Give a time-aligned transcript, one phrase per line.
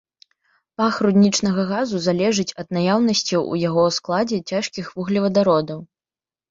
[0.81, 5.79] Пах руднічнага газу залежыць ад наяўнасці ў яго складзе цяжкіх вуглевадародаў.